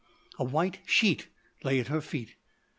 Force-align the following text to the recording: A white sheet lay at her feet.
A 0.39 0.43
white 0.43 0.79
sheet 0.87 1.27
lay 1.63 1.79
at 1.79 1.89
her 1.89 2.01
feet. 2.01 2.35